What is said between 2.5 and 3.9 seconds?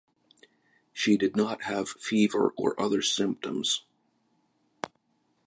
or other symptoms.